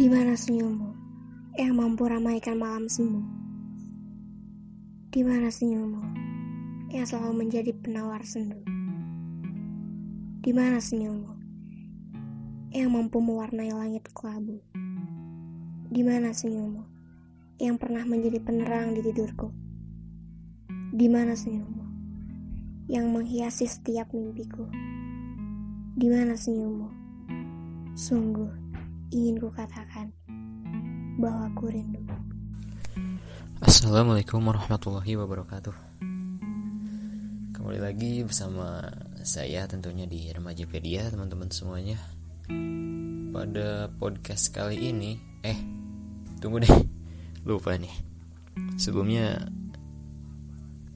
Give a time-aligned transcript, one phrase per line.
[0.00, 0.96] Di mana senyummu
[1.60, 3.20] yang mampu ramaikan malam semu?
[5.12, 6.00] Di mana senyummu
[6.88, 8.64] yang selalu menjadi penawar sendu?
[10.40, 11.36] Di mana senyummu
[12.72, 14.64] yang mampu mewarnai langit kelabu?
[15.92, 16.80] Di mana senyummu
[17.60, 19.52] yang pernah menjadi penerang di tidurku?
[20.96, 21.84] Di mana senyummu
[22.88, 24.64] yang menghiasi setiap mimpiku?
[25.92, 26.88] Di mana senyummu?
[27.92, 28.59] Sungguh
[29.10, 30.14] ingin kukatakan
[31.18, 31.98] bahwa aku rindu.
[33.58, 35.74] Assalamualaikum warahmatullahi wabarakatuh.
[37.50, 38.86] Kembali lagi bersama
[39.26, 41.98] saya tentunya di Remajapedia teman-teman semuanya.
[43.34, 45.58] Pada podcast kali ini, eh
[46.38, 46.70] tunggu deh,
[47.50, 47.92] lupa nih.
[48.78, 49.50] Sebelumnya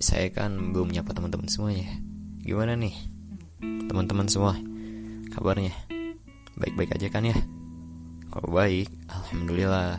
[0.00, 1.92] saya kan belum nyapa teman-teman semuanya.
[2.40, 2.96] Gimana nih,
[3.60, 4.56] teman-teman semua?
[5.28, 5.76] Kabarnya
[6.56, 7.36] baik-baik aja kan ya?
[8.28, 9.96] Kalau baik, alhamdulillah.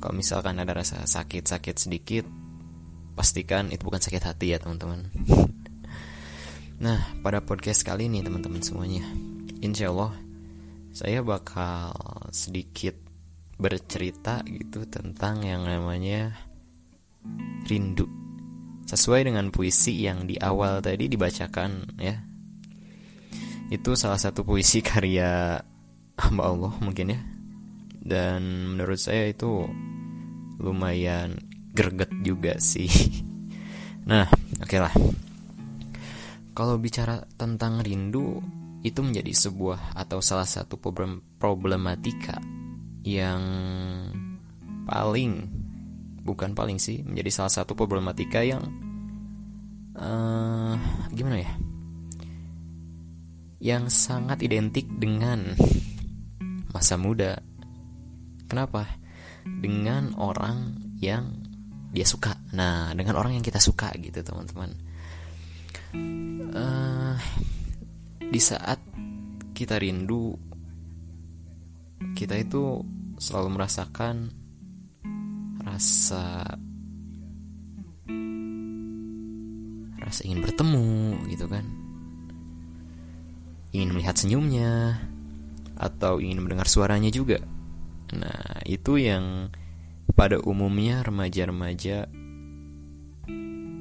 [0.00, 2.24] Kalau misalkan ada rasa sakit-sakit sedikit,
[3.12, 5.04] pastikan itu bukan sakit hati ya teman-teman.
[6.84, 9.04] nah, pada podcast kali ini teman-teman semuanya,
[9.60, 10.16] insya Allah
[10.96, 11.92] saya bakal
[12.32, 12.96] sedikit
[13.60, 16.40] bercerita gitu tentang yang namanya
[17.68, 18.08] rindu.
[18.88, 22.16] Sesuai dengan puisi yang di awal tadi dibacakan ya.
[23.68, 25.60] Itu salah satu puisi karya
[26.16, 27.20] hamba Allah mungkin ya
[28.08, 29.68] dan menurut saya itu
[30.58, 31.36] lumayan
[31.76, 32.88] greget juga sih.
[34.08, 34.94] Nah, oke okay lah.
[36.56, 38.40] Kalau bicara tentang rindu,
[38.80, 42.40] itu menjadi sebuah atau salah satu problem problematika
[43.04, 43.42] yang
[44.88, 45.44] paling
[46.24, 48.64] bukan paling sih menjadi salah satu problematika yang
[49.92, 50.72] uh,
[51.12, 51.52] gimana ya?
[53.58, 55.52] Yang sangat identik dengan
[56.72, 57.42] masa muda
[58.48, 58.88] Kenapa?
[59.44, 61.30] Dengan orang yang
[61.92, 62.36] dia suka.
[62.52, 64.72] Nah, dengan orang yang kita suka gitu, teman-teman.
[66.48, 67.16] Uh,
[68.28, 68.80] di saat
[69.52, 70.36] kita rindu,
[72.16, 72.82] kita itu
[73.18, 74.30] selalu merasakan
[75.62, 76.56] rasa
[79.98, 81.66] rasa ingin bertemu gitu kan
[83.76, 84.96] ingin melihat senyumnya
[85.76, 87.42] atau ingin mendengar suaranya juga
[88.16, 89.52] Nah, itu yang
[90.16, 92.08] pada umumnya remaja-remaja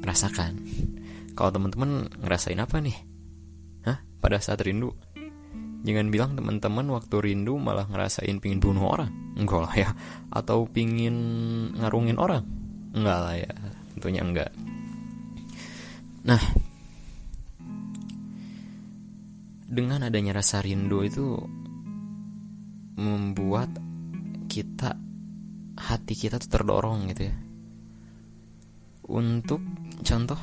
[0.04, 0.60] rasakan.
[1.38, 2.98] Kalau teman-teman ngerasain apa nih?
[3.86, 4.00] Hah?
[4.20, 4.96] Pada saat rindu?
[5.86, 9.12] Jangan bilang teman-teman waktu rindu malah ngerasain pingin bunuh orang.
[9.38, 9.90] Enggak lah ya.
[10.34, 11.16] Atau pingin
[11.78, 12.44] ngarungin orang.
[12.92, 13.52] Enggak lah ya.
[13.96, 14.52] Tentunya enggak.
[16.28, 16.42] Nah,
[19.70, 21.38] dengan adanya rasa rindu itu
[22.98, 23.70] membuat
[24.48, 24.96] kita
[25.78, 27.36] hati kita tuh terdorong gitu ya.
[29.08, 29.62] Untuk
[30.02, 30.42] contoh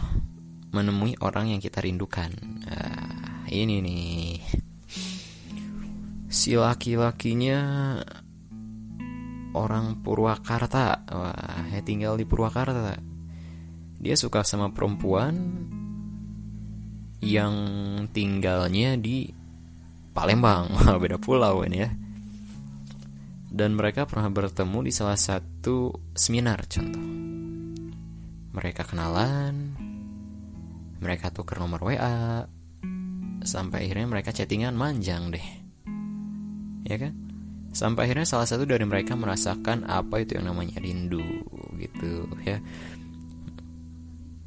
[0.72, 2.31] menemui orang yang kita rindukan.
[2.65, 4.41] Nah, ini nih.
[6.31, 7.60] Si laki-lakinya
[9.54, 11.06] orang Purwakarta.
[11.10, 12.97] Wah ya tinggal di Purwakarta.
[14.00, 15.34] Dia suka sama perempuan
[17.22, 17.54] yang
[18.10, 19.31] tinggalnya di
[20.10, 20.72] Palembang.
[21.03, 22.03] Beda pulau ini ya
[23.54, 27.06] dan mereka pernah bertemu di salah satu seminar contoh.
[28.50, 29.78] Mereka kenalan,
[30.98, 32.50] mereka tuker nomor WA,
[33.47, 35.47] sampai akhirnya mereka chattingan manjang deh.
[36.82, 37.15] Ya kan?
[37.70, 41.22] Sampai akhirnya salah satu dari mereka merasakan apa itu yang namanya rindu
[41.78, 42.59] gitu ya.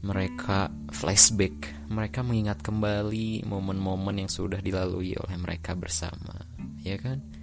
[0.03, 6.44] Mereka flashback, mereka mengingat kembali momen-momen yang sudah dilalui oleh mereka bersama,
[6.84, 7.37] ya kan?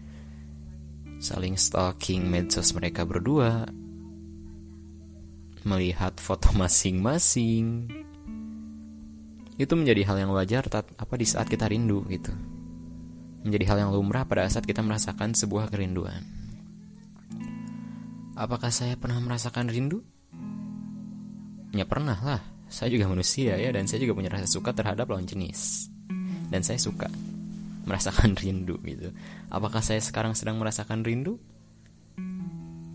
[1.25, 3.65] Saling stalking medsos mereka berdua,
[5.65, 7.89] melihat foto masing-masing.
[9.57, 12.29] Itu menjadi hal yang wajar tat, apa di saat kita rindu gitu.
[13.41, 16.21] Menjadi hal yang lumrah pada saat kita merasakan sebuah kerinduan.
[18.37, 20.05] Apakah saya pernah merasakan rindu?
[21.73, 22.43] Ya pernah lah.
[22.69, 25.89] Saya juga manusia ya dan saya juga punya rasa suka terhadap lawan jenis.
[26.51, 27.09] Dan saya suka
[27.85, 29.13] merasakan rindu gitu.
[29.53, 31.39] Apakah saya sekarang sedang merasakan rindu?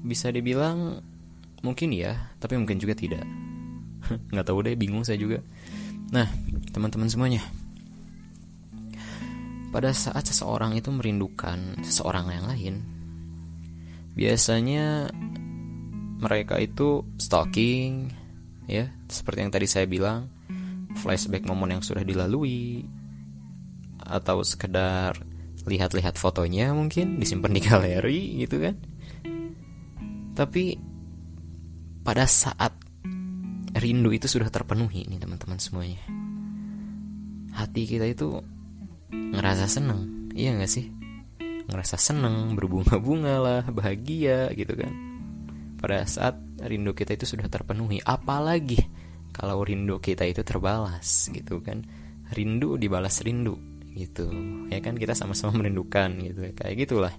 [0.04, 1.02] Bisa dibilang
[1.62, 3.24] mungkin ya, tapi mungkin juga tidak.
[4.34, 5.40] Nggak tahu deh, bingung saya juga.
[6.10, 6.26] Nah,
[6.74, 7.46] teman-teman semuanya,
[9.70, 12.76] pada saat seseorang itu merindukan seseorang yang lain,
[14.18, 15.14] biasanya
[16.20, 18.10] mereka itu stalking,
[18.66, 20.34] ya, seperti yang tadi saya bilang,
[20.98, 22.90] flashback momen yang sudah dilalui,
[24.10, 25.16] atau sekedar
[25.70, 28.76] lihat-lihat fotonya mungkin disimpan di galeri gitu kan
[30.34, 30.80] Tapi
[32.02, 32.72] pada saat
[33.76, 36.02] rindu itu sudah terpenuhi nih teman-teman semuanya.
[37.54, 38.40] Hati kita itu
[39.12, 40.90] ngerasa seneng, iya gak sih?
[41.70, 44.94] Ngerasa seneng, berbunga-bunga lah, bahagia gitu kan.
[45.78, 48.80] Pada saat rindu kita itu sudah terpenuhi, apalagi
[49.36, 51.84] kalau rindu kita itu terbalas gitu kan.
[52.32, 53.58] Rindu dibalas rindu
[53.94, 54.30] gitu.
[54.70, 57.14] Ya kan kita sama-sama merindukan gitu kayak gitulah.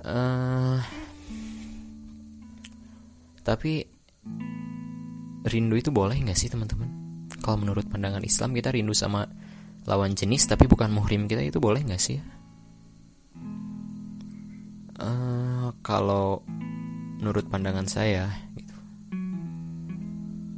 [0.00, 0.80] Uh,
[3.44, 3.84] tapi
[5.44, 6.88] rindu itu boleh nggak sih teman-teman?
[7.40, 9.24] Kalau menurut pandangan Islam kita rindu sama
[9.88, 12.20] lawan jenis tapi bukan muhrim kita itu boleh nggak sih?
[15.00, 16.44] Uh, kalau
[17.20, 18.76] menurut pandangan saya gitu.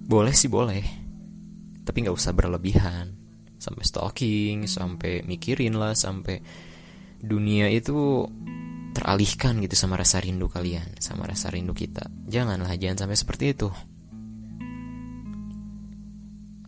[0.06, 0.82] Boleh sih boleh.
[1.82, 3.21] Tapi nggak usah berlebihan
[3.62, 6.42] sampai stalking sampai mikirin lah sampai
[7.22, 8.26] dunia itu
[8.92, 12.10] teralihkan gitu sama rasa rindu kalian sama rasa rindu kita.
[12.26, 13.70] Janganlah jangan sampai seperti itu.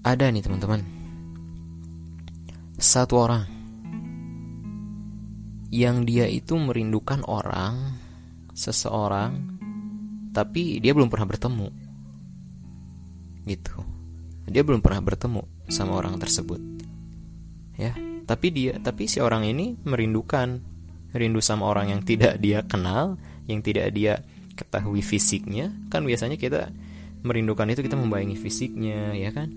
[0.07, 0.81] Ada nih teman-teman.
[2.79, 3.45] Satu orang
[5.75, 7.99] yang dia itu merindukan orang
[8.55, 9.59] seseorang
[10.31, 11.69] tapi dia belum pernah bertemu.
[13.45, 13.77] Gitu.
[14.49, 15.43] Dia belum pernah bertemu
[15.73, 16.74] sama orang tersebut
[17.75, 17.93] ya
[18.25, 20.61] tapi dia tapi si orang ini merindukan
[21.15, 24.25] rindu sama orang yang tidak dia kenal yang tidak dia
[24.57, 25.71] ketahui fisiknya.
[25.93, 26.73] Kan biasanya kita
[27.25, 29.53] merindukan itu kita membayangi fisiknya ya kan?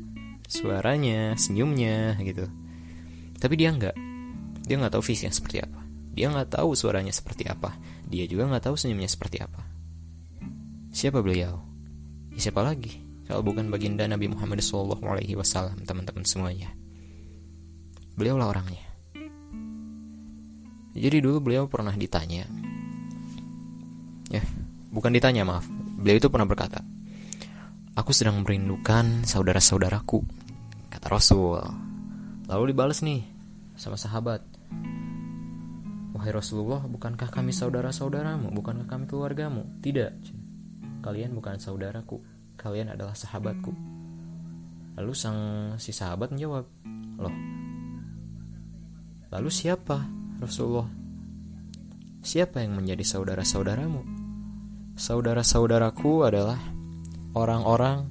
[0.48, 2.48] Suaranya senyumnya gitu.
[3.40, 3.96] Tapi dia nggak
[4.68, 5.80] dia nggak tahu fisiknya seperti apa.
[6.12, 7.78] Dia nggak tahu suaranya seperti apa.
[8.08, 9.64] Dia juga nggak tahu senyumnya seperti apa.
[10.92, 11.62] Siapa beliau?
[12.34, 13.06] Ya, siapa lagi?
[13.28, 14.98] Kalau bukan baginda Nabi Muhammad SAW
[15.84, 16.72] teman-teman semuanya
[18.18, 18.82] Beliaulah orangnya.
[20.98, 22.50] Jadi dulu beliau pernah ditanya.
[24.34, 24.42] Ya,
[24.90, 25.70] bukan ditanya, maaf.
[26.02, 26.82] Beliau itu pernah berkata,
[27.94, 30.26] "Aku sedang merindukan saudara-saudaraku,"
[30.90, 31.62] kata Rasul.
[32.50, 33.22] Lalu dibalas nih
[33.78, 34.42] sama sahabat.
[36.18, 38.50] Wahai Rasulullah, bukankah kami saudara-saudaramu?
[38.50, 39.70] Bukankah kami keluargamu?
[39.86, 40.12] Tidak.
[41.06, 42.18] Kalian bukan saudaraku.
[42.58, 43.70] Kalian adalah sahabatku.
[44.98, 45.38] Lalu sang
[45.78, 46.66] si sahabat menjawab,
[47.22, 47.36] "Loh,
[49.28, 50.08] Lalu siapa
[50.40, 50.88] Rasulullah?
[52.24, 54.02] Siapa yang menjadi saudara-saudaramu?
[54.96, 56.60] Saudara-saudaraku adalah
[57.36, 58.08] orang-orang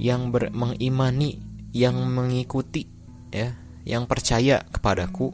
[0.00, 1.38] yang ber, mengimani,
[1.76, 2.88] yang mengikuti,
[3.28, 3.54] ya,
[3.84, 5.30] yang percaya kepadaku,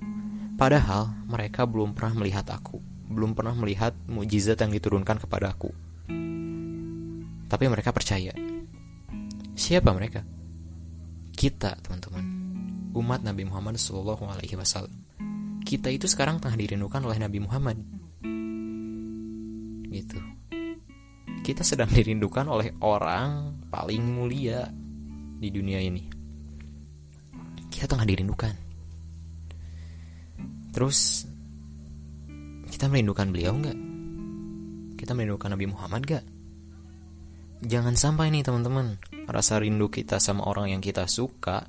[0.59, 5.71] padahal mereka belum pernah melihat aku, belum pernah melihat mujizat yang diturunkan kepadaku.
[7.49, 8.35] Tapi mereka percaya.
[9.56, 10.21] Siapa mereka?
[11.32, 12.38] Kita, teman-teman
[12.99, 14.95] umat Nabi Muhammad Shallallahu Alaihi Wasallam.
[15.62, 17.79] Kita itu sekarang tengah dirindukan oleh Nabi Muhammad.
[19.89, 20.19] Gitu.
[21.47, 24.67] Kita sedang dirindukan oleh orang paling mulia
[25.39, 26.03] di dunia ini.
[27.71, 28.55] Kita tengah dirindukan.
[30.75, 31.25] Terus
[32.69, 33.79] kita merindukan beliau nggak?
[34.99, 36.25] Kita merindukan Nabi Muhammad gak?
[37.59, 38.99] Jangan sampai nih teman-teman
[39.29, 41.69] Rasa rindu kita sama orang yang kita suka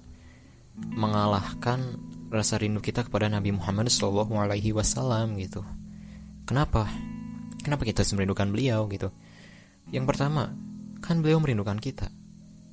[0.94, 2.00] mengalahkan
[2.30, 5.66] rasa rindu kita kepada Nabi Muhammad Shallallahu Alaihi Wasallam gitu.
[6.46, 6.86] Kenapa?
[7.62, 9.10] Kenapa kita merindukan beliau gitu?
[9.90, 10.54] Yang pertama,
[11.02, 12.10] kan beliau merindukan kita.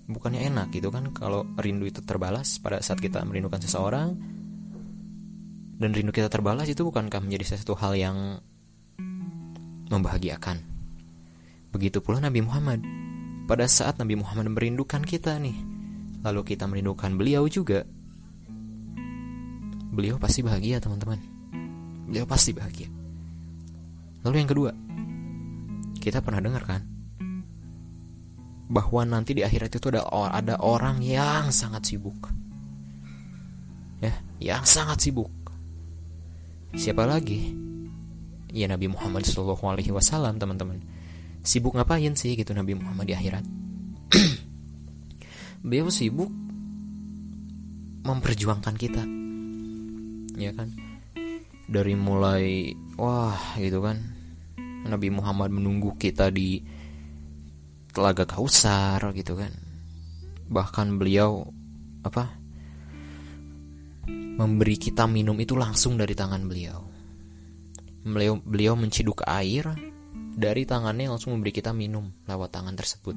[0.06, 4.14] Bukannya enak gitu kan kalau rindu itu terbalas pada saat kita merindukan seseorang
[5.76, 8.16] dan rindu kita terbalas itu bukankah menjadi sesuatu hal yang
[9.90, 10.62] membahagiakan.
[11.74, 12.80] Begitu pula Nabi Muhammad.
[13.46, 15.54] Pada saat Nabi Muhammad merindukan kita nih,
[16.26, 17.86] lalu kita merindukan beliau juga,
[19.96, 21.16] beliau pasti bahagia teman-teman.
[22.04, 22.92] Beliau pasti bahagia.
[24.28, 24.70] Lalu yang kedua
[25.96, 26.84] kita pernah dengar kan?
[28.68, 32.28] Bahwa nanti di akhirat itu ada ada orang yang sangat sibuk.
[34.04, 35.32] Ya yang sangat sibuk.
[36.76, 37.56] Siapa lagi?
[38.52, 40.84] Ya Nabi Muhammad Wasallam teman-teman.
[41.40, 43.44] Sibuk ngapain sih gitu Nabi Muhammad di akhirat?
[45.66, 46.28] Beliau sibuk
[48.06, 49.25] memperjuangkan kita
[50.36, 50.68] ya kan?
[51.66, 53.98] Dari mulai wah gitu kan.
[54.86, 56.62] Nabi Muhammad menunggu kita di
[57.90, 59.50] telaga Kausar gitu kan.
[60.46, 61.42] Bahkan beliau
[62.06, 62.30] apa
[64.36, 66.86] memberi kita minum itu langsung dari tangan beliau.
[68.06, 69.66] Beliau beliau menciduk air
[70.36, 73.16] dari tangannya langsung memberi kita minum lewat tangan tersebut.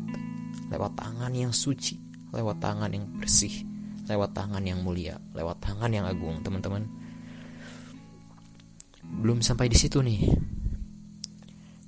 [0.74, 3.66] Lewat tangan yang suci lewat tangan yang bersih
[4.06, 6.86] lewat tangan yang mulia lewat tangan yang agung teman-teman
[9.10, 10.22] belum sampai di situ nih.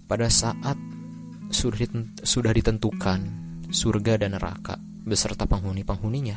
[0.10, 0.76] pada saat
[1.52, 3.20] sudah ditentukan
[3.72, 4.76] surga dan neraka
[5.08, 6.36] beserta penghuni-penghuninya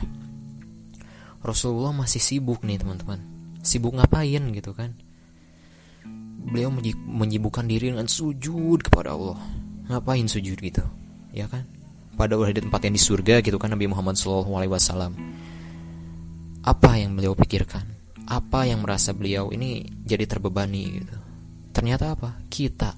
[1.45, 3.21] Rasulullah masih sibuk nih teman-teman.
[3.61, 4.97] Sibuk ngapain gitu kan?
[6.49, 6.73] Beliau
[7.05, 9.37] menyibukkan diri dengan sujud kepada Allah.
[9.93, 10.81] Ngapain sujud gitu?
[11.37, 11.69] Ya kan?
[12.17, 14.49] Pada udah di tempat yang di surga gitu kan Nabi Muhammad SAW
[16.65, 17.85] apa yang beliau pikirkan
[18.25, 21.17] apa yang merasa beliau ini jadi terbebani gitu.
[21.75, 22.39] Ternyata apa?
[22.49, 22.95] Kita.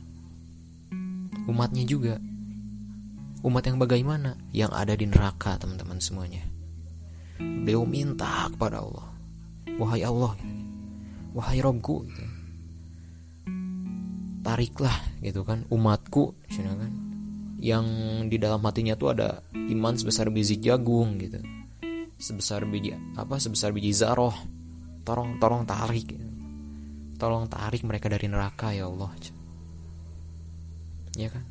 [1.46, 2.18] Umatnya juga.
[3.46, 4.34] Umat yang bagaimana?
[4.50, 6.42] Yang ada di neraka teman-teman semuanya.
[7.38, 9.08] Beliau minta kepada Allah.
[9.76, 10.34] Wahai Allah
[11.36, 12.24] wahai Robku gitu.
[14.40, 16.92] tariklah gitu kan umatku kan.
[17.60, 17.86] Yang
[18.32, 21.44] di dalam hatinya tuh ada iman sebesar biji jagung gitu.
[22.16, 24.32] Sebesar biji apa sebesar biji zaroh
[25.06, 26.18] tolong tolong tarik.
[27.16, 29.14] Tolong tarik mereka dari neraka ya Allah.
[31.16, 31.46] Ya kan?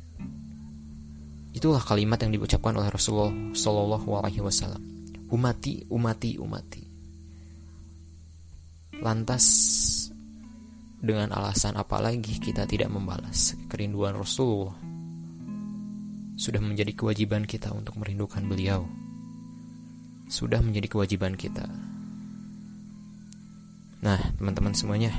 [1.56, 4.84] Itulah kalimat yang diucapkan oleh Rasulullah Shallallahu Alaihi Wasallam.
[5.32, 6.84] Umati umati umati.
[9.00, 9.44] Lantas
[11.00, 14.76] dengan alasan apa lagi kita tidak membalas kerinduan Rasulullah?
[16.36, 18.84] Sudah menjadi kewajiban kita untuk merindukan beliau.
[20.28, 21.95] Sudah menjadi kewajiban kita
[24.06, 25.10] nah teman-teman semuanya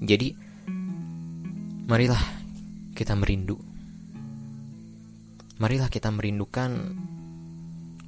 [0.00, 0.32] jadi
[1.84, 2.20] marilah
[2.96, 3.60] kita merindu.
[5.60, 6.70] Marilah kita merindukan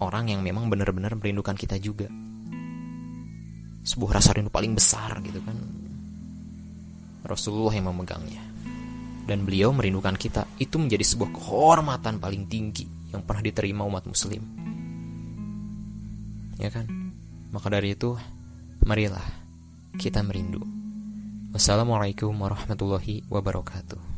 [0.01, 2.09] orang yang memang benar-benar merindukan kita juga.
[3.83, 5.59] Sebuah rasa rindu paling besar gitu kan.
[7.29, 8.41] Rasulullah yang memegangnya.
[9.29, 10.49] Dan beliau merindukan kita.
[10.57, 14.41] Itu menjadi sebuah kehormatan paling tinggi yang pernah diterima umat muslim.
[16.57, 16.89] Ya kan?
[17.53, 18.17] Maka dari itu,
[18.89, 19.42] marilah
[19.97, 20.63] kita merindu.
[21.53, 24.12] Wassalamualaikum warahmatullahi wabarakatuh.